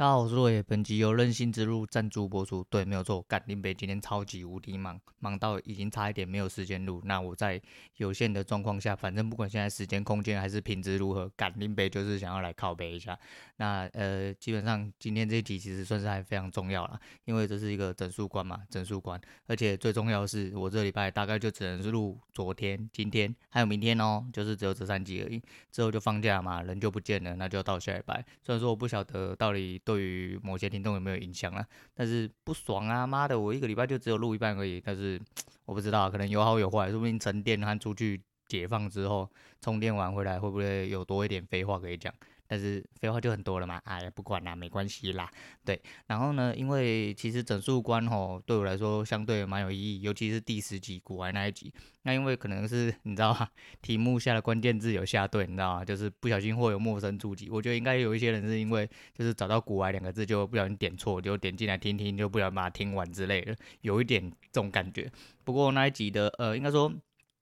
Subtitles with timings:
[0.00, 2.64] 大家好，我是洛野，本集由任性之路赞助播出。
[2.70, 7.02] 对，没有错，干林北今天超级无敌忙，忙到已经差一点没有时间录。
[7.04, 7.60] 那我在
[7.98, 13.18] 有限的状况下，反正不管现在时间、空间还是品质如何，干林北就是想要来靠北一下。
[13.56, 19.20] 那呃，基本上今天这一集其实算是还非常重要了，因为这是一个整数关嘛，整数关。
[19.48, 25.42] 而且最重要的是，我这礼拜大概就只能是录昨天、今天还有明天哦，就是只有这三集而已。
[25.70, 28.24] 之后就放假嘛，人就不见了，那就到下礼拜。
[28.42, 29.78] 虽然说我不晓得到底。
[29.90, 31.66] 对于某些听众有没有影响啊？
[31.94, 33.06] 但是不爽啊！
[33.06, 34.80] 妈的，我一个礼拜就只有录一半而已。
[34.80, 35.20] 但是
[35.64, 36.90] 我不知道，可能有好有坏。
[36.90, 39.28] 说不定沉淀和出去解放之后，
[39.60, 42.14] 充电完回来会不会有多一点废话可以讲？
[42.50, 45.30] 但是废话就很多了嘛，哎呀，不管啦，没关系啦，
[45.64, 45.80] 对。
[46.08, 51.72] 然后呢，因为其实整数关吼对我来说相对蛮有意义，尤其是第十集古玩那一集。
[52.02, 53.48] 那因为可能是你知道吧，
[53.80, 55.84] 题目下的关键字有下对，你知道吗？
[55.84, 57.48] 就是不小心会有陌生触及。
[57.48, 65.08] 我觉得应该有一些人是因为就是找到古玩两个字就不小心点错，就点进来听听，就不小心把它听完之类的，有一点这种感觉。
[65.44, 66.92] 不过那一集的呃，应该说。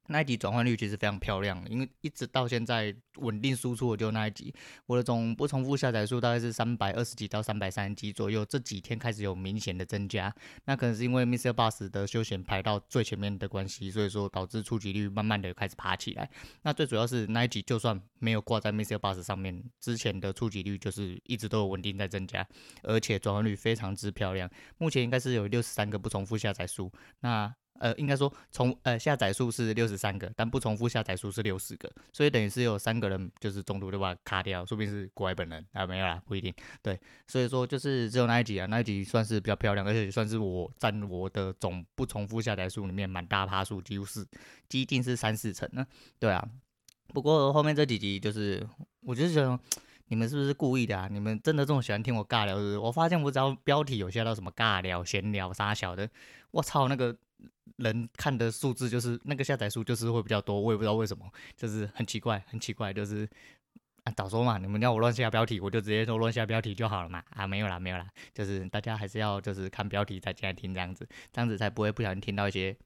[0.09, 4.55] 那一集转换率其实非常漂亮，因为一直到现在稳定输出的就那一集，
[4.87, 10.35] 我的总不重复下载数大概是三百二十几到三百三十几左右，这几天开始有明显的增加，
[10.65, 16.29] 那可能是因为 MixerBox 的休闲排到最前面的关系，所以说导致触及率慢慢的开始爬起来。
[16.63, 22.47] 那最主要是那一集就算没有挂在 MixerBox 上面，之前的触及率就是一直都有稳定在增加，
[22.83, 27.55] 而且转换率非常之漂亮，目前应该是有六十三个不重复下载数，那。
[27.79, 36.53] 呃，应该说重呃下载数是六十三个，但不重复下载数是六十个，所以等于是有三个人就是中途就把卡掉，说不定是国外本人啊，没有啦，不一定。
[36.83, 44.27] 对，所以说就是只有那一集啊，那一集算是比较漂亮，而且算是我占我的总不重复下载数里面蛮大趴数，几乎是
[44.69, 45.87] 几近是三四成呢。
[46.19, 46.47] 对啊，
[47.15, 48.67] 不过后面这几集就是，
[49.01, 49.59] 我就是觉得
[50.09, 51.09] 你们是不是故意的啊？
[51.11, 52.79] 你们真的这么喜欢听我尬聊是不是？
[52.79, 56.09] 我发现我只要标题有下到什么尬聊、闲聊、啥小的，
[56.51, 57.17] 我操那个。
[57.77, 61.25] 人看的数字就是那个下载数就是会比较多，我也不知道为什么，
[61.55, 63.29] 就是很奇怪，很奇怪，就是
[64.03, 72.77] 啊，早说嘛，你们要我乱下标题，我就直接说乱下标题就好了嘛，啊，没有啦，没有啦，就是大家还是要就是看标题再进来听这样子，这样子才不会不小心听到一些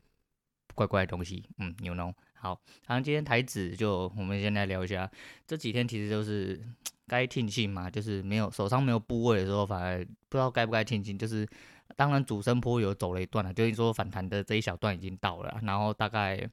[0.74, 5.10] 怪怪的东西，嗯，you know，好，然后今天台子就我们先来聊一下，
[5.46, 6.62] 这几天其实就是
[7.12, 11.46] 该庆幸嘛，就是没有手上没有部位的时候，反而不知道该不该庆幸，就是。
[11.94, 16.48] 当然，主升波有走了一段了，就是说反弹的这一小段已经到了，然后大概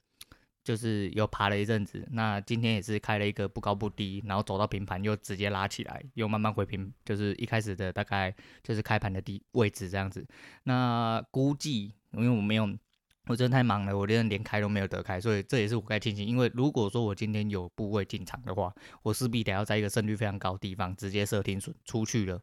[0.66, 2.06] 就是又爬了一阵子。
[2.12, 10.28] 那今天也是开了一个不高不低，然后走到平盘又直接拉起来，又慢慢回平，就是一开始的大概就是开盘的低位置这样子。
[10.64, 12.68] 那估计因为我没有，
[13.30, 16.28] 我真的太忙了，我连连开都没有得开，所以这也是我该庆幸。
[16.28, 18.74] 因为如果说我今天有部位进场的话，
[19.04, 22.42] 我势必得要在一个胜率非常高的地方直接设停损出去了，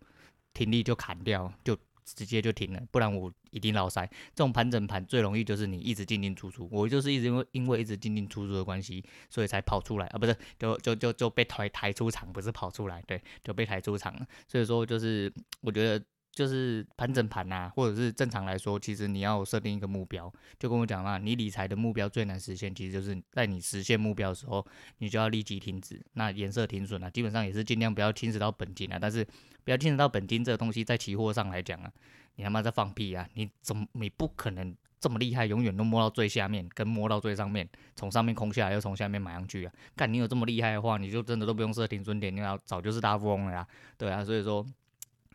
[0.55, 1.77] 停利就砍掉就。
[2.15, 4.07] 直接就停了，不然我一定老塞。
[4.33, 14.25] 这种盘整盘最容易就是你一直进进出出，我就是一直因为因为一直进进出出的关系，所以才跑出来啊，不是就就就就被抬抬出场，不是跑出来，对，就被抬出场了。
[14.47, 15.33] 所以说就是
[15.63, 16.05] 我觉得。
[16.37, 24.63] 就是盘整盘啊，或者是正常来说，其实你要设定一个目标，就跟我讲嘛，你理财的目标最难实现，其实就是在你实现目标的时候，
[24.99, 29.27] 你就要立即停止，那颜色停损啊，基本上也是尽量不要侵蚀到本金啊，但是
[29.65, 31.91] 不要侵蚀到本金这个东西，在期货上来讲啊，
[32.35, 43.67] 你他妈在放屁啊，你怎么你不可能这么厉害，永远都摸到最下面，跟摸到最上面，从上面空下来又从下面买上去啊，干你有这么厉害的话，你就真的都不用设停损点，你要早就是大富翁了呀，
[43.97, 44.67] 对啊，所以说。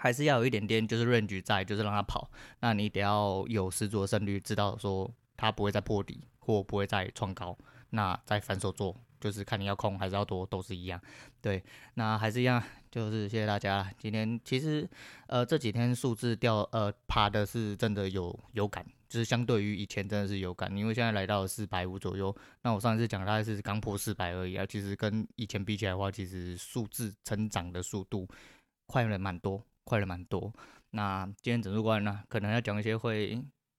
[0.01, 2.27] 还是要有一点点，就是 range 在，就是让它跑。
[2.61, 5.07] 那你得要有十足的胜率，知道说
[5.37, 7.55] 它不会再破底，或不会再创高。
[7.91, 10.99] 那再反手做，就是看你要空还是要多，都是一样。
[11.39, 11.63] 对，
[11.93, 13.93] 那还是一样，就是谢谢大家。
[13.99, 14.89] 今天其实
[15.27, 22.35] 呃这几天数字掉呃爬的是真的有有感，就是相对于以前真的是有感，因为现在来到了四百五左右。
[22.63, 28.27] 那我上一次讲大概是刚破四百而已啊，其实跟以前比起来的话，其实数字成长的速度
[28.87, 29.63] 快了蛮多。
[29.91, 30.53] 快了蛮多。
[30.91, 33.37] 那今天整数关呢，可能要讲一些会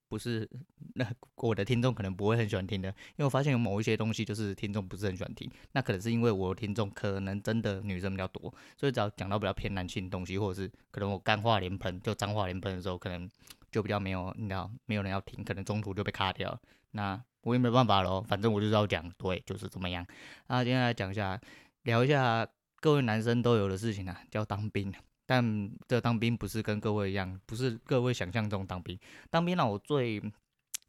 [0.08, 0.46] 不是
[0.94, 5.50] 那我的听众可能不会很喜欢听的，因为我发现有某一些东西就是听众不是很喜欢听。
[5.72, 13.26] 那可能是因为我的听众可能真的女生比较多，所以只要讲到比较偏男性的东西，或者是可能我干话连喷就脏话连喷的时候，可能
[13.70, 16.60] 就比较没有你知道没有人要听，可能中途就被卡掉。
[16.90, 20.06] 那我也没办法喽，反正我就是要讲，对，就是怎么样。
[20.48, 21.40] 那今天来讲一下，
[21.84, 22.46] 聊一下
[22.80, 24.92] 各位男生都有的事情啊，叫当兵。
[25.26, 28.98] 但这当兵不是跟各位一样，不是各位想象中当兵。
[29.30, 30.20] 当兵让我最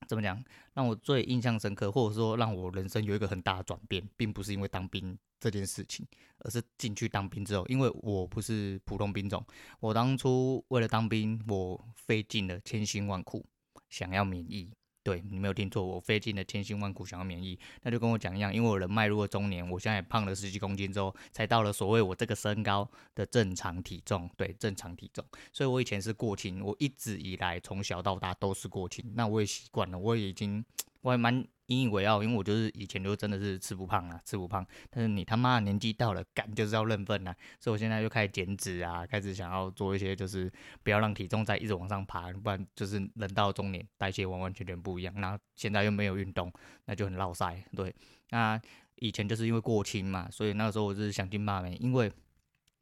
[0.07, 0.43] 怎么讲？
[0.73, 6.05] 让我最印象深刻，或者说让我人生有一个很大的转变，并不是因为当兵这件事情，
[6.39, 9.45] 而是进去当兵之后，因为我不是普通兵种，
[9.79, 13.45] 我当初为了当兵，我费尽了千辛万苦，
[13.89, 14.69] 想要免疫。
[15.03, 30.63] 对，你没有听错，我费尽了千辛万苦想要免疫，那就跟我讲一样，因为我人迈入了中年，我现在也胖了十几公斤之后，才到了所谓我这个身高的正常体重，对，正常体重，所以我以前是过轻，我一直以来从小到大都是过轻，那我也习惯了，我也已经，
[31.01, 31.45] 我还蛮。
[31.73, 34.65] 引以为傲，因为我就是以前就真的是吃不胖啊，吃不胖。
[34.89, 37.35] 但是你他妈的年纪到了，干就是要认份啊。
[37.59, 40.51] 所以我现在就开始减脂啊，开始想要做一些，就是
[40.83, 45.13] 不要让体重再一直往上爬，不然就是人到中年代谢完完全全不一样。
[45.15, 46.51] 然后现在又没有运动，
[46.85, 47.63] 那就很落赛。
[47.75, 47.93] 对，
[48.29, 48.59] 那
[48.95, 51.69] 以前就是因为过轻嘛，所以那个时候我就是想尽办法。
[51.79, 52.11] 因为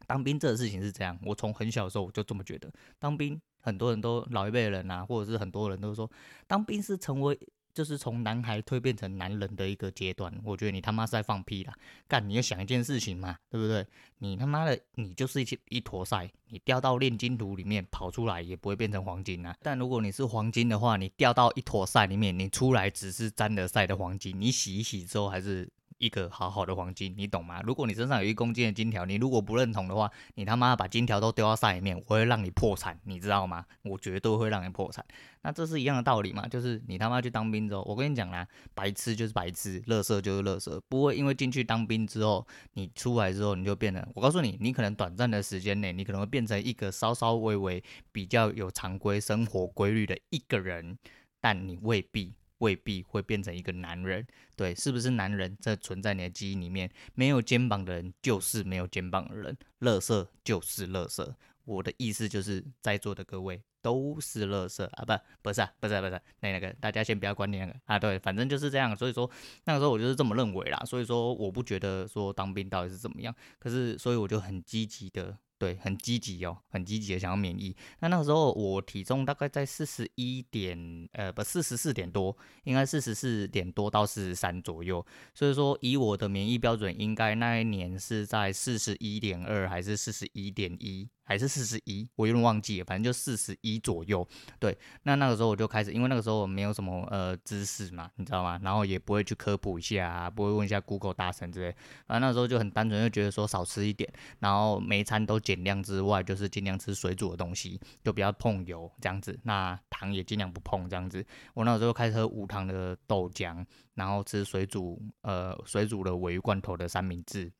[0.08, 6.10] 当兵这个事情是这样，我从很小的时候我就这么觉得，当兵很多人都老一辈人啊，或者是很多人都说，
[6.48, 7.40] 当兵是成为。
[7.74, 11.74] 就是从男孩蜕变成男人的一个阶段，我觉得你他妈是在放屁啦！
[12.08, 13.86] 干，你要想一件事情嘛，对不对？
[14.20, 19.56] 你他妈的，你就是一一坨塞，你掉到炼金炉里面跑出来也不会变成黄金啊。
[19.62, 25.70] 但如果你是黄金的话，你掉到一坨塞里面，你出来只是沾了晒的黄金，你洗一洗之后还是。
[26.02, 27.62] 一个好好的黄金，你懂吗？
[27.64, 33.64] 如果你身上有一公斤的金条，你如果不认同的话，你他妈把金条都丢到赛里面，我会让你破产，你知道吗？
[33.84, 35.06] 我绝对会让你破产。
[35.44, 36.48] 那这是一样的道理嘛？
[36.48, 44.08] 就是你他妈去当兵之后，我跟你讲啦，白痴就是白痴，垃圾就是垃圾，不会因为进去当兵之后，你出来之后你就变得。
[44.16, 50.98] 我告诉你，你可能短暂的时间内，你可能会变成一个稍稍微微比较有常规生活规律的一个人，
[51.40, 52.34] 但你未必。
[52.62, 54.26] 未必会变成一个男人，
[54.56, 55.58] 对，是不是男人？
[55.60, 61.34] 这存在你的基因里面，没有肩膀的人就是没有肩膀的人，垃圾就是垃圾。
[61.66, 65.06] 我的意思就是，在座的各位都是垃圾啊！
[65.06, 65.14] 不，
[65.50, 68.96] 不是啊，不是，不是，那那个大家先不要管那个啊，对，反正就是这样。
[68.96, 69.30] 所以说
[69.66, 70.78] 那个时候我就是这么认为啦。
[70.86, 75.38] 所以说我不觉得说当兵到底是怎么样，可是所以我就很积极的。
[75.62, 77.76] 对，很积极哦，很积极的想要免疫。
[78.00, 85.06] 那那个时候我体重大概在四十一点，呃，不，四十四点多，应该四十四点多到四十三左右。
[85.36, 91.08] 所以说，以我的免疫标准，应该那一年是在四十一点二还是四十一点一？
[91.24, 94.28] 还是四十一，我有点忘记了，反正就四十一左右。
[94.60, 98.60] 对，那那个时候我就开始，因为那个时候我没有什么呃知识嘛，你知道吗？
[98.64, 101.76] 然后也不会去科普一下啊，不会问一下 Google 大神之类。
[102.08, 109.40] 反正那时候就很单纯，就觉得说少吃一点，然后每一餐都减量之外，就是尽量吃水煮的东西，就不要碰油这样子。
[109.44, 111.26] 那糖也尽量不碰这样子。
[111.54, 117.52] 我那时候开始喝无糖的豆浆，然后吃水煮呃水煮的鮪鱼罐头的三明治。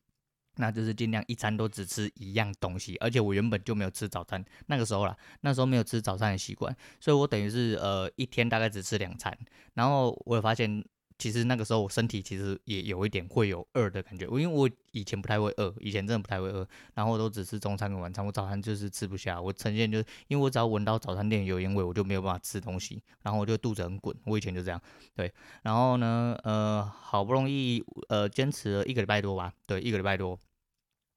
[0.56, 9.36] 那就是尽量一餐都只吃一样东西，而且我原本就没有吃早餐，那个时候啦，那时候没有吃早餐的习惯，所以我等于是呃一天大概只吃两餐，
[9.74, 10.84] 然后我也发现。
[11.18, 24.80] 其实那个时候我身体其实也有一点会有饿的感觉，我因为我以前不太会饿，以前真的不太会饿，然后我都只吃中餐跟晚餐，我早餐就是吃不下，我呈现就是因为我只要闻到早餐店油烟味，我就没有办法吃东西，然后我就肚子很滚，我以前就这样，
[25.14, 25.32] 对，
[25.62, 30.38] 然后呢，呃，好不容易呃坚持了一个礼拜多吧，对，一个礼拜多，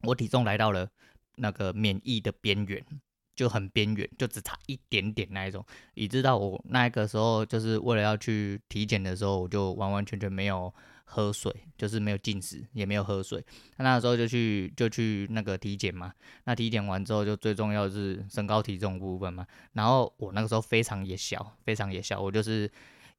[0.03, 0.89] 我体重来到了
[1.35, 2.85] 那个免疫的边缘。
[3.35, 5.63] 就很边缘，就只差一点点那一种。
[5.93, 10.73] 以知道我那个时候就是为了要去体检的时候，我就完完全全没有
[11.03, 13.43] 喝水，就是没有进食，也没有喝水。
[13.77, 16.13] 那那时候就去就去那个体检嘛。
[16.45, 19.45] 那体检完之后，就最重要的是身高体重部分嘛。
[19.73, 22.67] 然后我那个时候非常也小，非常也小，我就是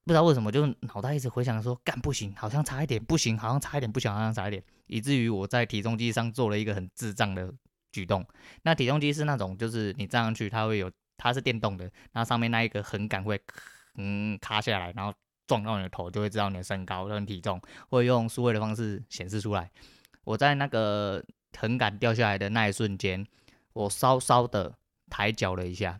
[0.04, 7.52] 不知道为什么，就是脑袋一直回想说，干不行，好像差一点，不行，好像差一点，不行，好像差一点，以至于我在体重机上做了一个很智障的。
[7.96, 8.26] 举动，
[8.62, 13.40] 那体重机是那种，就是你站上去，它会有，它是电动的，那上面那一个横杆会，
[13.96, 15.14] 嗯，卡下来，然后
[15.46, 19.70] 撞到你的头，就会知道你的身高跟体重，会用数位的方式显示出来。
[20.24, 21.24] 我在那个
[21.58, 23.26] 横杆掉下来的那一瞬间，
[23.72, 24.76] 我稍稍的
[25.08, 25.98] 抬脚了一下，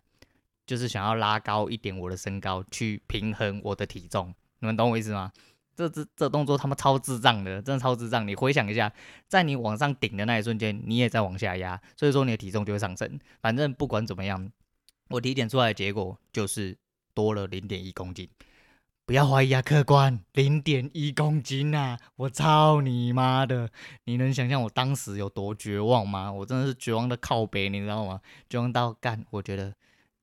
[0.67, 4.35] 就是想要拉高一点我的身高，去平衡我的体重。
[4.59, 5.33] 你们懂我意思吗？
[5.77, 8.27] 这这这动作他妈超智障的，真的超智障！
[8.27, 8.91] 你回想一下，
[9.29, 13.21] 在你往上顶的那一瞬间，你也在往下压，所以说你的体重就会上升。
[13.43, 14.51] 反正不管怎么样，
[15.11, 16.77] 我体检出来的结果就是
[17.13, 18.29] 多了零点一公斤。
[19.05, 21.97] 不要怀疑啊，客官，零点一公斤啊！
[22.17, 23.71] 我操你妈的！
[24.05, 26.33] 你能想象我当时有多绝望吗？
[26.33, 28.21] 我真的是绝望的靠北，你知道吗？
[28.51, 29.73] 绝望到干，我觉得。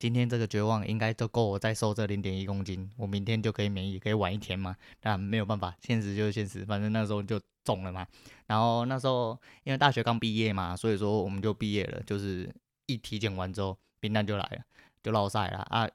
[0.04, 4.76] 今天这个绝望应该都够我再瘦这零点一公斤，我明天就可以免疫，可以晚一天嘛？
[5.00, 8.06] 但没有办法，现实就是现实，反正那时候就中了嘛。
[8.46, 12.54] 然后那时候因为大学刚毕业嘛，所以说我们就毕业了，就是
[12.86, 14.58] 一体检完之后，兵单就来了，
[15.02, 15.90] 就落赛了啊。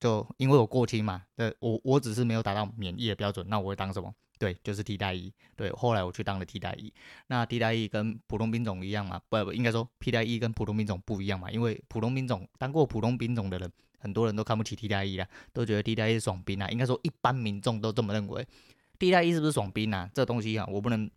[0.00, 4.12] 就因为我过轻嘛，对，我我只是没有达到免疫的标准，那我会当什么？
[4.42, 5.32] 对，就是替代役。
[5.54, 6.92] 对，后来我去当了替代役。
[7.28, 9.22] 那替代役跟普通兵种一样嘛？
[9.28, 11.48] 不不，应该说替代役跟普通兵种不一样嘛？
[11.48, 16.68] 因为普通兵种当过普通兵种的人，很多人都看不起替代役啦，都觉得替代役是爽兵啊。
[16.70, 18.44] 应该说一般民众都这么认为。
[18.98, 20.10] 替代役是不是爽兵啊？
[20.12, 21.08] 这东西啊，我不能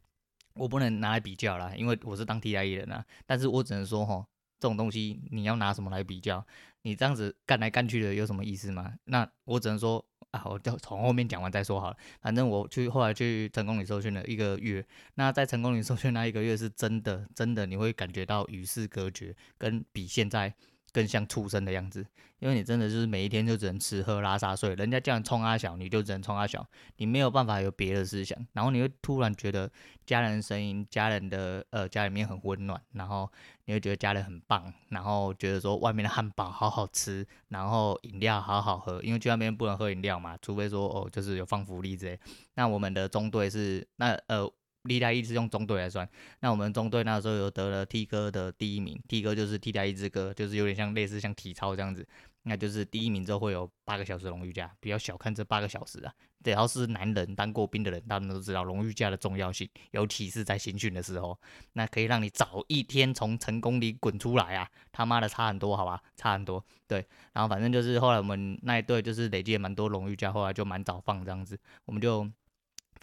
[0.53, 3.03] 我不能拿来比较啦，因为我是当替代役的人啊。
[3.25, 4.23] 但是我只能说哈，
[4.59, 6.45] 这种东西你要拿什么来比较？
[6.85, 8.93] 你这样子干来干去的有什么意思吗？
[9.03, 10.05] 那我只能说。
[10.31, 11.97] 啊，我就从后面讲完再说好了。
[12.19, 20.53] 反正我去后来去成功里受训了一个月，那在成功里受训那一个月是真的，真的你会感觉到与世隔绝，跟比现在。
[20.95, 22.05] 更像畜生的样子，
[22.39, 29.69] 因为你真的就是每一天就只能吃喝拉撒睡，人家叫你冲阿小，你就只能冲阿小，你没有办法有别的思想，然后你会突然觉得
[30.05, 33.29] 家人的声音、家人的呃家里面很温暖，然后
[33.65, 42.17] 你会觉得家人很棒，然后觉得说外面的汉堡好好吃，然后饮料好好喝，因为去那边不能喝饮料嘛，除非说哦就是有放福利之类。
[42.53, 44.49] 那我们的中队是那呃。
[44.85, 46.07] 历代一是用中队来算，
[46.39, 52.07] 那我们中队那时候有得了 T 哥的第一名，T 哥就是替代一之歌，就是有点像类似像体操这样子，
[52.43, 56.13] 那就是第一名之后会有八个小时荣誉假，不要小看这八个小时啊，
[56.43, 61.37] 只要是男人当过兵的人，他们都知道荣誉假的重要性，尤其是在新训的时候，
[61.73, 72.29] 那可以让你早一天从成功里滚出来啊，他妈的差很多，好吧，差很多，对，然后反正就是后来我们那一队就是累积了蛮多荣誉假，后来就蛮早放这样子，我们就。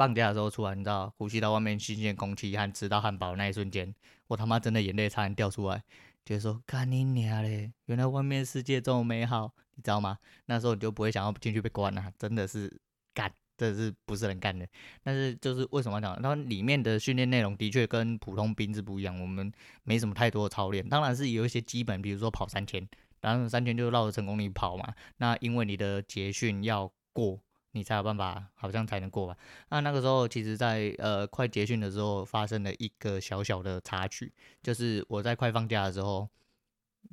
[0.02, 3.94] 放假的时候出来，你知道，呼吸到外面新鲜空气和吃到汉堡那一瞬间，
[4.26, 5.80] 我他妈真的眼泪差点掉出来，
[6.24, 7.72] 觉得说干你娘嘞！
[7.86, 10.18] 原来外面世界这么美好，你知道吗？
[10.46, 12.80] 那时候你就不会想要进去被关了，真的是
[13.14, 14.66] 干，真的是不是人干的。
[15.04, 19.52] 但是就是为什么讲，它里面的训练内容的确跟普通兵是不一样，我们
[19.84, 22.84] 没什么太多的操练，当然是有一些基本，比如说跑三千，
[23.20, 24.92] 然后三千就绕着成功岭跑嘛。
[25.18, 27.38] 那因为你的结训要过。
[27.72, 29.36] 你才有办法，好像才能过吧？
[29.70, 36.28] 那那个时候，其实在，呃快结训的时候，发生了一个小小的插曲，就是我在快放假的时候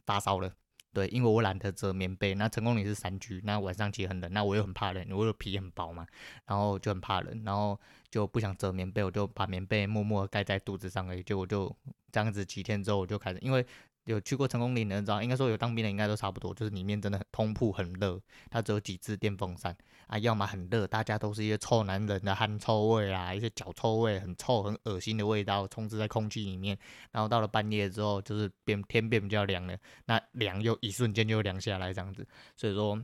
[0.05, 0.53] 发烧了。
[0.91, 2.33] 对，因为我懒得折棉被。
[2.35, 6.05] 那成功岭是山居，那晚上其实很冷，那我又很怕冷，我的皮很薄嘛，
[6.45, 11.23] 然后就很怕冷，然后就不想折棉被，我就把棉被默默盖在肚子上而已。
[11.23, 11.73] 结果就
[12.11, 13.65] 这样子几天之后，我就开始因为。
[14.09, 19.75] 有去过成功岭的人知道，应该说有当兵的应该都差不多，就是里面真的很通铺很热，它只有几支电风扇
[20.07, 26.75] 啊，要么很热，大家都是一些臭男人的汗臭味啊，一些脚臭味，很臭很恶心的味道充斥在空气里面。
[27.11, 32.99] 然后到了半夜之后，就是变天变比较凉了，那凉又一瞬间就凉下来这样子，所以说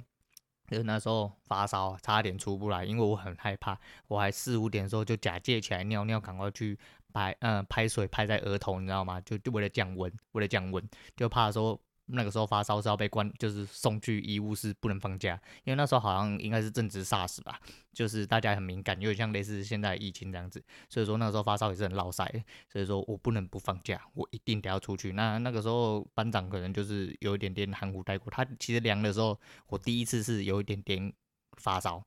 [0.67, 6.79] 就是那时候发烧，差点出不来，因为我很害怕，我还四五点的时候就假借起来尿尿，赶快去。
[7.15, 9.21] 拍嗯拍水拍在额头，你知道吗？
[9.21, 10.83] 就就为了降温，为了降温，
[11.15, 17.57] 就怕说那个时候发烧是要被关，就是送去医务室不能放假，因为那时候好像应该是正值 SARS 吧，
[17.93, 22.29] 就是大家很敏感，有点像类似现在疫情这样子，所以说那个时候发烧也是很落赛，
[22.69, 25.13] 所以说我不能不放假，我一定得要出去。
[25.13, 31.13] 那那个时候班长可能就是有一点点含糊带过，他其实量的时候，我第一次是有一点点
[31.57, 32.03] 发烧。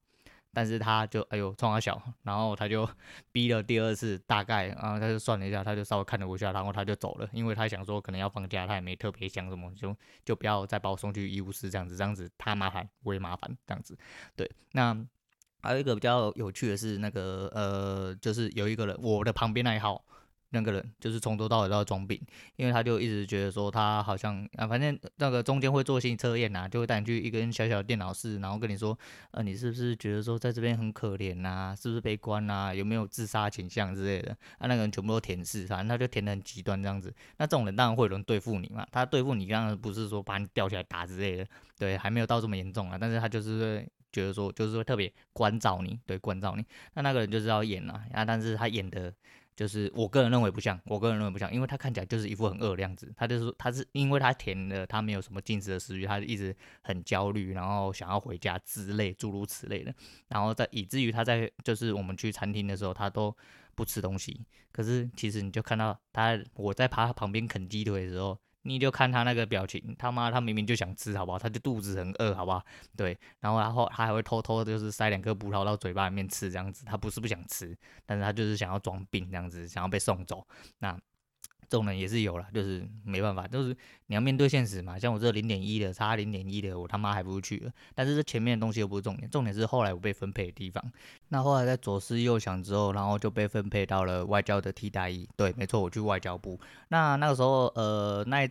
[0.52, 2.88] 但是他就哎呦冲他小，然后他就
[3.30, 13.96] 逼了第二次，大概啊他就算了一下，他就稍微看了我一下，然后他就走了，因为他想说可能要放假，他也没特别想什么，就就不要再把我送去医务室这样子，这样子他麻烦我也麻烦这样子。
[14.34, 14.96] 对，那
[15.60, 20.04] 还有一个比较有趣的是那个呃，就是有一个人我的旁边那一号。
[20.50, 22.18] 那个人就是从头到尾都要装病，
[22.56, 28.98] 因为他就一直觉得说他好像啊，反正那个中间会做心理测验呐，就会带你去一个小小的电脑室，然后跟你说，
[29.32, 31.74] 呃，你是不是觉得说在这边很可怜呐？
[31.78, 32.74] 是不是被关呐？
[32.74, 34.32] 有没有自杀倾向之类的？
[34.58, 37.14] 啊，那个人全部都填是，反正他就填得很极端这样子。
[37.36, 41.46] 那这种人当然会有人对付你嘛，他对付你当然不是说把你吊起来打之类的，
[41.78, 46.64] 对，还没有到这么严重啊，但是他就是觉得说，就是说特别关照你，对，关照你。
[46.94, 49.12] 那那个人就是要演啊，啊，但是他演的。
[49.58, 53.12] 就是我个人认为不像，我个人认为不像，因为他看起来就是一副很饿的样子。
[53.16, 59.92] 他就是他是因为他填了，他没有什么进食的食欲，他一直很焦虑，然后想要回家之类诸如此类的。
[60.28, 63.36] 然后在以至于他在就是我们去餐厅的时候，他都
[63.74, 64.46] 不吃东西。
[64.70, 68.38] 可是其实你就看到他，我在他旁边啃鸡腿的时候。
[68.62, 71.38] 你就看他那个表情，他妈他明明就想吃，好不好？
[71.38, 72.62] 他就肚子很饿，好不好？
[72.96, 76.84] 对，然后然后他还会偷偷的就是塞两颗葡萄到嘴巴里面吃，这样子。
[76.84, 80.46] 他不是不想吃，但是他就是想要装病，这样子，想要被送走。
[80.78, 80.98] 那。
[81.68, 84.98] 这种人也是有了，就是没办法，就是你要面对现实嘛。
[84.98, 87.70] 像我这零点一的，差零点一的，我他妈还不如去了。
[87.94, 90.82] 但是这前面的东西又不是重点，重点是后来我被分配的地方。
[91.28, 95.28] 那后来在左思右想之后，然后就被分配到了外交的替代役。
[95.37, 96.58] 对，没错，我去外交部。
[96.88, 98.48] 那那个时候，呃，那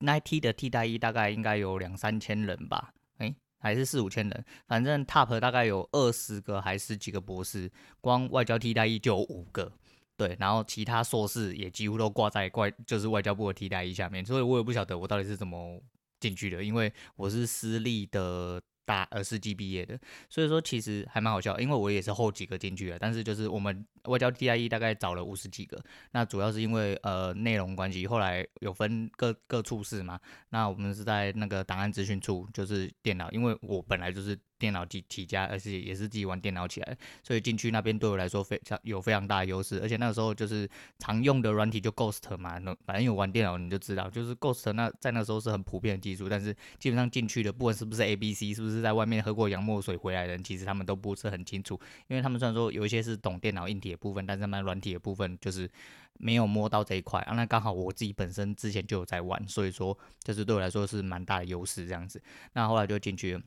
[0.00, 2.92] 那一梯的替代役大概应该有两三千人吧。
[3.18, 9.72] 诶，还是四五千人，反正 top 大概有二十个还是几个博士，光外交替代役就有五个，
[10.20, 15.80] 对，然后其他硕士也几乎都挂在外，就是外交部的替代役下面，所以我也不晓得我到底是怎么
[16.18, 18.60] 进去的，因为我是私立的。
[18.86, 19.96] 大呃四级毕业的，
[20.28, 34.36] 所以说其实还蛮好笑，因为我也是后几个进去的，但是就是我们外交 TIE 大概找了五十几个，那主要是因为呃内容关系，后来有分各各处室嘛，那我们是在那个档案资讯处，就是电脑，因为我本来就是。
[34.60, 39.80] 电脑机起家，而且也是自己玩电脑起来，所以进去那边对我来说非常有非常大的优势。
[39.82, 46.28] 而且那个时候就是常用的软体就 Ghost 嘛，反正有玩电脑你就知道，就是 Ghost 那在那时候是很普遍的技术。
[46.28, 55.70] 但是基本上进去的，不管是不是 ABC，是不是在外面喝过洋墨水回来的人，其实他们都不是很清楚，因为他们虽然说有一些是懂电脑硬体的部分，但是他们软体的部分就是
[56.18, 57.34] 没有摸到这一块啊。
[57.34, 62.20] 那刚好我自己本身之前就有在玩，所以说就是对我来说是蛮大的优势这样子。
[62.52, 63.40] 那后来就进去。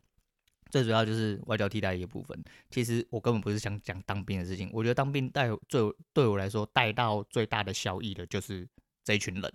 [0.74, 2.44] 最主要就是外交替代役的部分。
[2.72, 5.80] 其实我根本不是想讲当兵的事情，我觉得当兵带最
[6.12, 8.68] 对我来说带到最大的效益的就是
[9.04, 9.54] 这一群人。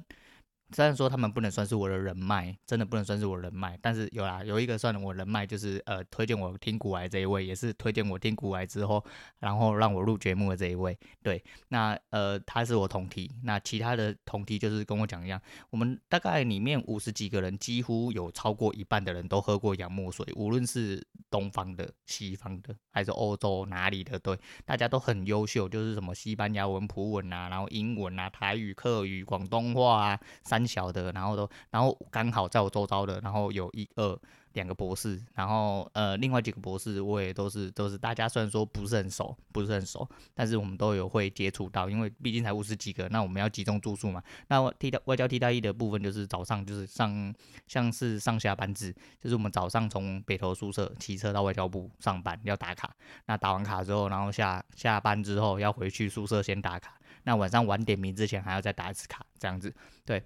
[0.71, 9.03] 虽然说他们不能算是我的人脉，真的不能算是我人脉，但是有啦，有一个算我人脉，就是呃推荐我听古癌这一位，也是推荐我听古癌之后，
[9.39, 10.99] 然后让我录节目的这一位。
[11.23, 30.21] 对，那呃他是我同题，那其他的同题就是跟我讲一样，我们大概里面五十几个人，几乎有超过一半的人都喝过洋墨水，无论是东方的、西方的，还是欧洲哪里的，对，大家都很优秀，就是什么西班牙文、葡文啊，然后英文啊、台语、客语、广东话啊。
[30.59, 34.19] 很小的，然后都，然后刚好在我周遭的，然后有一二
[34.55, 44.23] 两个博士，然后呃，另外几个博士我也都是都是大家虽然说不是很熟，不是很熟，但是我们都有会接触到，因为毕竟才五十几个，那我们要集中住宿嘛。
[44.49, 47.33] 那替代外交替代役的部分就是早上就是上
[47.69, 52.93] 像是上下班制，就是我们早上从北投宿舍骑车到外交部上班要打卡，
[53.27, 59.73] 那打完卡之后，然后下下班之后要回去宿舍先打卡，那晚上晚点名之前还要再打一次卡，这样子，
[60.05, 60.25] 对。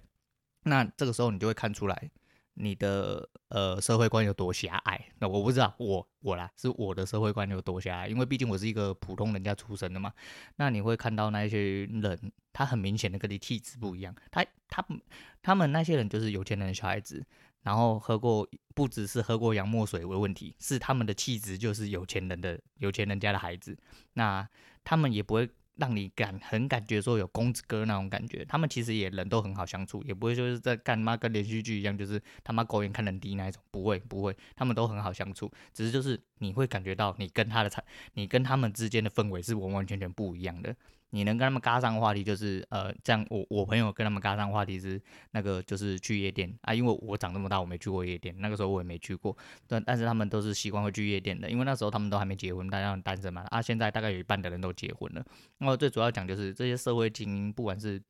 [0.63, 2.11] 那这个时候你就会看出来，
[2.55, 4.99] 你的呃社会观有多狭隘。
[5.19, 10.13] 那我不知道，我我啦，是我的社会观有多狭隘，因为毕竟我是一个普通人家出身的嘛。
[10.55, 14.15] 那你会看到那些人，他很明显的跟你气质不一样。
[14.31, 14.85] 他他
[15.41, 17.25] 他们那些人就是有钱人的小孩子，
[17.63, 23.77] 然后喝过不只是喝过洋墨水为问题，是他们的气质就是有钱人的有钱人家的孩子。
[24.13, 24.47] 那
[24.83, 25.49] 他们也不会。
[25.75, 37.83] 让你感很感觉说有公子哥那种感觉，他们其实也人都很好相处，也不会就是在干妈跟连续剧一样，就是他妈狗眼看人低那一种，不会不会，他们都很好相处，只是就是你会感觉到你跟他的差，
[38.13, 40.75] 你跟他们之间的氛围是完完全全不一样的。
[41.15, 44.99] 你能跟他们嘎上话题，就是呃，这样我我朋友跟他们嘎上话题是
[45.29, 55.23] 那个就是去夜店啊，因为我长这么大我没去过夜店，那个时候我也没去过，但但是他们都是习惯会去夜店的，因为那时候他们都还没结婚，大家很单身嘛啊，现在大概有一半的人都结婚了。
[55.59, 58.01] 那么最主要讲就是这些社会精英，不管是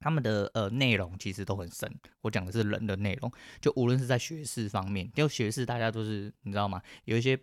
[0.00, 3.30] 他们的呃内容其实都很深，我讲的是人的内容，
[3.60, 6.80] 就无论是在学识方面，就学识大家都是你知道吗？
[7.04, 7.38] 有一些。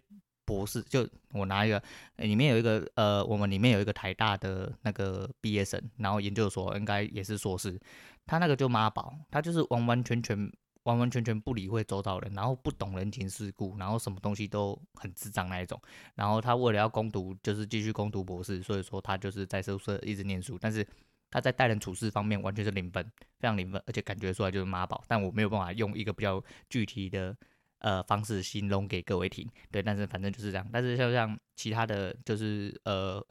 [0.46, 1.82] 博士，就我拿一个，
[2.18, 7.80] 里面有一个呃，我们里面有一个台大的那个毕业生，然后研究所应该也是硕士，
[8.26, 10.38] 他那个就妈宝，他就是完完全全
[10.84, 15.82] 完完全全不理会周遭人，然后不懂人情世故，然后什么东西都很智障那一种，
[16.14, 20.88] 然后他为了要攻读，就是继续攻读博士，所以说他就是在宿舍一直念书，但是
[21.32, 23.04] 他在待人处事方面完全是零分，
[23.40, 27.36] 非常零分，而且感觉出来就是妈宝，但我没有办法用一个比较具体的。
[27.80, 30.68] 呃，方式形容给各位听，对，但是反正就是这样。
[30.72, 33.26] 但是像像其他的就是呃，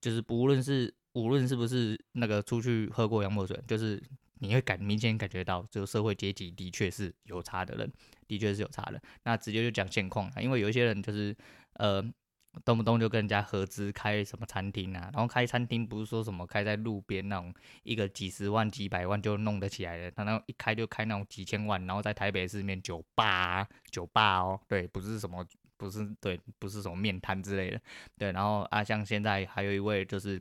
[0.00, 4.02] 就是不论是无论是不是那个出去喝过洋墨水，就是
[4.38, 7.92] 你会感明显感觉到，这个社会阶级的确是有差的人，
[8.26, 9.02] 的确是有差的。
[9.24, 11.36] 那直接就讲现况，因为有一些人就是
[11.74, 12.04] 呃。
[12.64, 27.80] 动不动就跟人家合资开什么餐厅啊，然后开餐厅不是说什么开在路边那种一个几十万几百万就弄得起来的，他那一开就开那种几千万，然后在台北市面酒吧啊，酒吧哦，对，不是什么不是对，不是什么面摊之类的，
[28.16, 30.40] 对，然后啊像现在还有一位就是。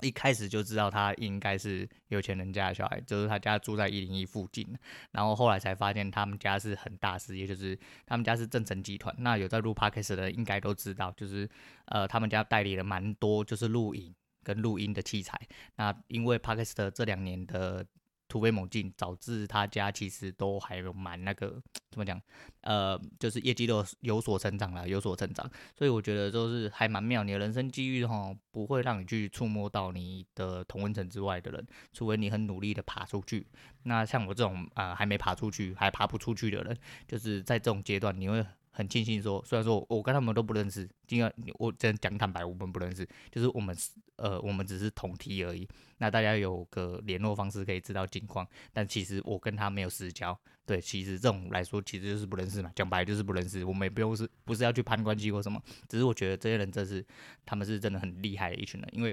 [0.00, 4.66] 一开始就知道他应该是有钱人家的小孩，就是他家住在一零一附近，
[5.10, 9.14] 然后后来才发现他们家是很大事业，就是他们家是正成集团。
[9.18, 11.48] 那有在录 Podcast 的应该都知道，就是
[11.86, 15.38] 呃他们家代理了蛮多就是录影跟录音的器材。
[15.76, 17.84] 那因为 Podcast 这两年的
[18.28, 21.60] 突飞猛进，导致他家其实都还有蛮那个
[21.90, 22.20] 怎么讲，
[22.60, 27.24] 呃，就是业绩都有所成长了，有所成长，所以我觉得就是还蛮妙。
[27.24, 33.46] 你的人生机遇哈，不会让你去触摸到你的同温层之外的人，除非你很努力的爬出去。
[33.84, 38.44] 那像我这种啊、呃，还没爬出去，还爬不出去的人，就是在这种阶段，你会。
[38.78, 43.76] 很庆幸说，虽然说我跟他们都不认识，今天我真讲坦白，我们不认识，就是我们
[44.14, 45.68] 呃，我们只是同梯而已。
[45.96, 50.38] 那大家有个联络方式可以知道近况，但其实我跟他没有私交。
[50.64, 53.64] 对，其实这种来说，其实就是不认识嘛，讲白就是不认识。
[53.64, 57.04] 我们也不用是不是要去攀关系或什么，只是我觉得这些人真是
[57.44, 59.12] 他们是真的很厉害的一群人，因为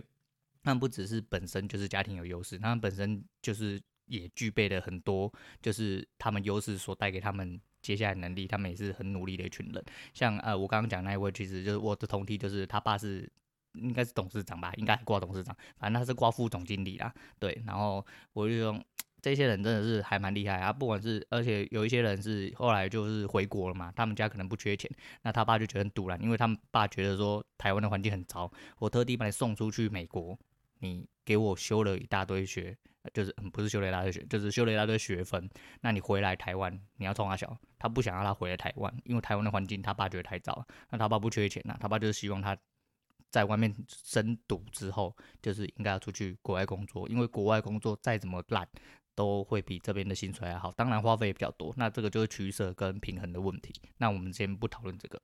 [0.64, 7.60] 他们不只是本身就是家庭有优势，他们本身就是也具备了很多，就是他们优势所带给他们。
[7.86, 9.86] 接下来能力，他们也是很努力的一群人。
[10.12, 13.32] 像呃，我刚刚讲那一位，其实就是我的同梯，就是他爸是
[13.74, 17.14] 应该是董事长吧，应该挂董事长，反正他是挂副总经理啦。
[17.38, 18.84] 对，然后我就说
[19.22, 24.90] 这些人真的是还蛮厉害啊，不管是而且有一些人是后来就是回国了嘛，他们家可能不缺钱，
[25.22, 30.36] 那他爸就觉得很赌烂，因为他们爸觉得说台湾的环境很糟，我特地把你送出去美国，
[30.80, 32.76] 你给我修了一大堆学。
[33.14, 35.50] 就是，不是修了一大堆学，就是修了一大堆学分。
[35.82, 40.66] 那你回来台湾，你要冲他小，他不想让他回来台湾，因为台湾的环境他爸觉得太糟。
[40.90, 42.58] 那他爸不缺钱呐，他爸就是希望他
[43.30, 48.68] 在外面深读之后，就是应该要出去国外工作，因为国外工作再怎么烂，
[49.14, 50.72] 都会比这边的薪水还好。
[50.72, 53.74] 当然花费也比较多，那这个就是取舍跟平衡的问题。
[53.98, 55.22] 那我们先不讨论这个。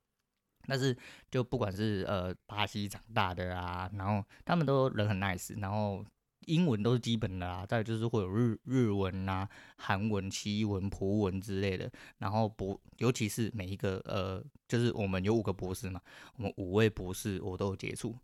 [0.66, 0.96] 但是
[1.30, 6.04] 就不管是呃巴西长大的啊，然后他们都人很 nice，然后。
[6.46, 11.90] 英文都是基本的啦，再就是会有日日文啊、韩文、西文、葡文之类的。
[12.18, 16.00] 然后博，尤其是每一个呃，就是我们有五个博士嘛，
[16.36, 18.16] 我们五位博士我都有接触，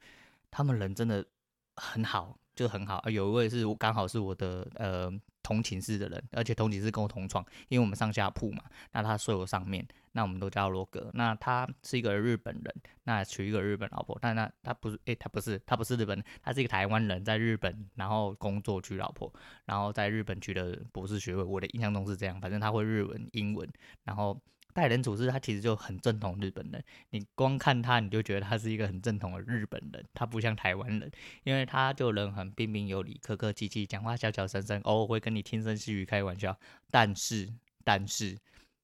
[0.50, 1.24] 他们人真的
[1.76, 3.00] 很好，就很好。
[3.08, 5.08] 有一位是我刚好是我的呃
[5.44, 9.86] 同寝室的人，而且同寝室跟我同床，因为我们上下铺嘛，那他睡我上面。
[10.12, 11.08] 那我们都叫罗格。
[11.14, 14.18] 那他是一个日本人，那娶一个日本老婆。
[14.20, 19.32] 但那他不是，诶、他不是，他不是日本，他是一个台湾人，在日本然后工作娶老婆，
[19.66, 21.44] 然后在日本取得博士学位。
[21.44, 23.68] 我的印象中是这样，反正他会日文、英文，
[24.02, 24.36] 然后
[24.78, 26.82] 待人处事，他其实就很正统日本人。
[27.10, 31.10] 你光看他，你就觉得他是一个很正统的日本人，他不像台湾人，
[31.42, 36.56] 因为他就人很彬彬有礼、客客气气，讲话小小声声，偶尔会跟你轻声细语开玩笑。
[36.90, 38.38] 但是，但是。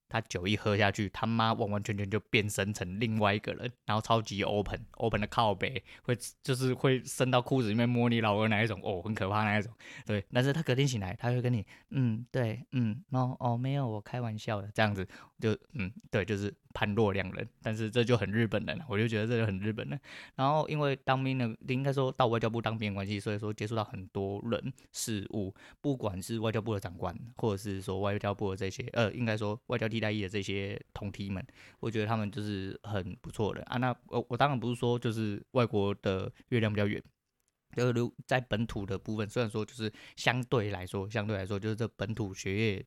[0.09, 9.73] 他酒一喝下去，他妈完完全全就变身成另外一个人，然后超级 open open 的靠背，会就是会伸到裤子里面摸你老二那一种，哦，很可怕那一种。
[10.07, 15.07] 对，但是他隔天醒来，他会跟你，嗯，对，嗯，哦哦，没有，我开玩笑的，这样子
[15.41, 16.55] 就，嗯，对，就是。
[16.75, 19.99] 判若两人，但是这就很日本人了，我就觉得这就很日本人。
[20.35, 31.47] 然后因为当兵的，应该说到外交部当兵的关系，所以说接触到很多人事物，不管是外交部的长官，或者是说外交部的这些，呃，应该说外交替代役的这些同梯们，
[31.79, 33.77] 我觉得他们就是很不错的啊。
[33.79, 37.01] 那我我当然不是说就是外国的月亮比较圆，
[37.77, 42.85] 就是如在本土的部分，虽然说就是相对来说，相对来说就是这本土学业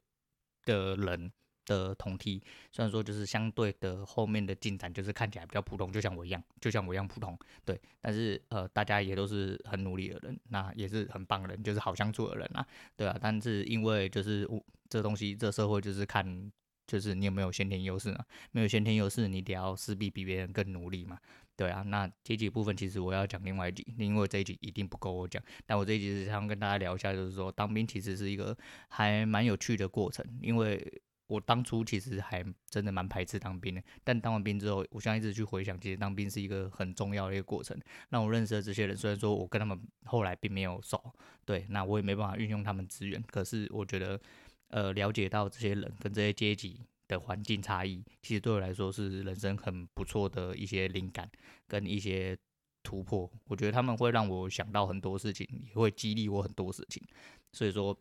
[0.65, 1.31] 的人。
[1.67, 7.79] 的同梯，虽然说就是相对的后面的进展就是看起来比较普通，就像我一样，就像我一样普通，对。
[8.01, 13.15] 但是呃，大家也都是很努力的人，那也是很棒的人，就是好相处的人啊，对啊。
[13.21, 16.51] 但是因为就是我这东西，这社会就是看
[16.87, 21.19] 就是你有没有先天优势嘛，没有先天优势，你得要势必比别人更努力嘛，
[21.57, 21.81] 对啊。
[21.81, 31.01] 那阶级部分其实我要讲另外一集，因为这一集一定不够我讲，但我这一集是想跟大家聊一下，就是说当兵其实是一个还蛮有趣的过程，因为。
[31.27, 37.77] 我当初其实还真的蛮排斥当兵的，但当完兵之后，我现在一直去回想，其实当兵是一个很重要的一个过程，
[38.09, 38.95] 让我认识了这些人。
[38.95, 41.13] 虽然说我跟他们后来并没有熟，
[41.45, 44.19] 对，那我也没办法运用他们资源，可是我觉得，
[44.69, 51.29] 呃，了解到这些人跟这些阶级的环境差异，其实对我来说是人生很不错的一些灵感
[51.67, 52.37] 跟一些
[52.83, 53.29] 突破。
[53.45, 57.03] 我觉得他们会让我想到很多事情，也会激励我很多事情，
[57.51, 57.97] 所以说。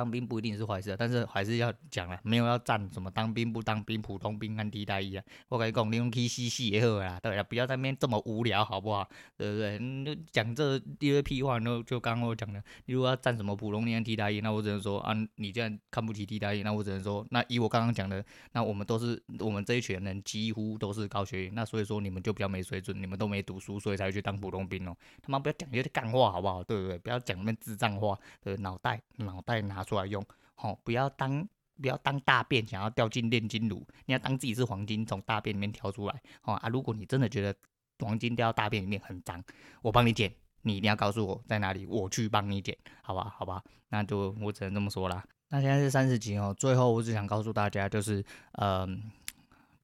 [0.00, 5.22] 当兵不一定是坏事，但是还是要讲了，没有要站什么当兵不当兵、普通兵跟替代役啊。
[5.46, 9.06] 我跟你讲，你用 K C C 也好啦，对啊，不要在那边这么无聊，好不好？
[9.36, 9.78] 对不对？
[9.78, 24.96] 你就讲这一堆屁话，那就刚刚我讲的，你如果要站什么普通兵跟替代役，那我只能说啊，你这样看不起替代役，那我只能说，那以我刚刚讲的，那我们都是我们这一群人几乎都是高学历，那所以说你们就比较没水准，你们都没读书，所以才会去当普通兵哦。
[25.20, 26.64] 他妈不要讲一些干话，好不好？
[26.64, 26.96] 对不对？
[26.98, 30.24] 不要讲那智障话，对，脑袋脑袋拿出出来用，
[30.54, 31.46] 好、哦，不要当
[31.82, 36.68] 不要当大便想要掉进炼金炉，你要当自己是黄金从大便里面挑出来，哦、啊。
[36.68, 37.54] 如果你真的觉得
[37.98, 39.42] 黄金掉到大便里面很脏，
[39.82, 43.34] 我帮你捡，你一定要告诉我在哪里，我去帮你捡，好吧？
[43.36, 45.24] 好吧，那就我只能这么说啦。
[45.48, 48.86] 那现在是三十集哦，最后我只想告诉大家，就是嗯。
[48.86, 48.88] 呃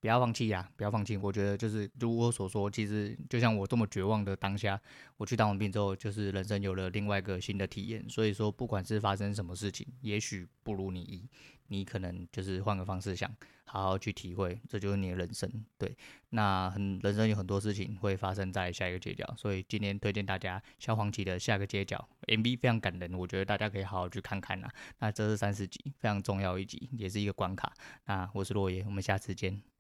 [0.07, 0.71] 不要放弃呀！
[0.77, 1.17] 不要放弃。
[1.17, 4.81] 我觉得就是如我所说，其实就像我这么绝望的当下，
[5.17, 8.09] 我去当完兵之后，就是人生有了另外一个新的体验。
[8.09, 11.29] 所以说，不管是发生什么事情，也许不如你意，
[11.67, 13.29] 你可能就是换个方式想，
[13.65, 15.51] 好好去体会，这就是你的人生。
[15.77, 15.97] 对，
[16.29, 24.69] 那很人生有很多事情会发生在下一个街角，所以今天推荐大家萧煌奇的下个街角 MV 非常感人，我觉得大家可以好好去看看呐。
[25.01, 27.75] 那这是三十集非常重要一集，也是一个关卡。
[28.05, 29.76] 那我是落叶，我们下次见。